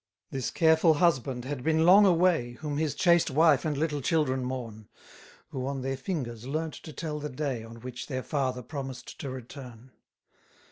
[0.31, 4.43] 34 This careful husband had been long away, Whom his chaste wife and little children
[4.43, 4.89] mourn;
[5.49, 9.29] Who on their fingers learn'd to tell the day On which their father promised to
[9.29, 9.91] return.